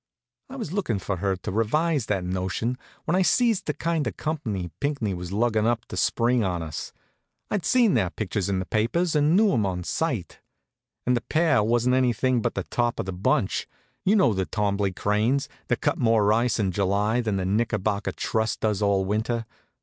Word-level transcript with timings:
I 0.49 0.55
was 0.55 0.73
lookin' 0.73 0.97
for 0.97 1.17
her 1.17 1.35
to 1.35 1.51
revise 1.51 2.07
that 2.07 2.23
notion 2.23 2.79
when 3.05 3.13
I 3.15 3.21
sees 3.21 3.61
the 3.61 3.75
kind 3.75 4.07
of 4.07 4.17
company 4.17 4.71
Pinckney 4.79 5.13
was 5.13 5.31
luggin' 5.31 5.67
up 5.67 5.85
to 5.89 5.95
spring 5.95 6.43
on 6.43 6.63
us. 6.63 6.91
I'd 7.51 7.65
seen 7.67 7.93
their 7.93 8.09
pictures 8.09 8.49
in 8.49 8.57
the 8.57 8.65
papers, 8.65 9.15
and 9.15 9.35
knew 9.35 9.53
'em 9.53 9.63
on 9.63 9.83
sight. 9.83 10.39
And 11.05 11.15
the 11.15 11.21
pair 11.21 11.61
wasn't 11.61 11.93
anything 11.93 12.41
but 12.41 12.55
the 12.55 12.63
top 12.63 12.99
of 12.99 13.05
the 13.05 13.13
bunch. 13.13 13.67
You 14.03 14.15
know 14.15 14.33
the 14.33 14.47
Twombley 14.47 14.91
Cranes, 14.91 15.47
that 15.67 15.81
cut 15.81 15.99
more 15.99 16.33
ice 16.33 16.57
in 16.57 16.71
July 16.71 17.21
than 17.21 17.37
the 17.37 17.45
Knickerbocker 17.45 18.13
Trust 18.13 18.61
does 18.61 18.81
all 18.81 19.05
winter. 19.05 19.45